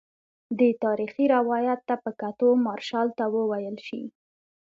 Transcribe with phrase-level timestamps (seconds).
[0.59, 4.01] دې تاریخي روایت ته په کتو مارشال ته وویل شي.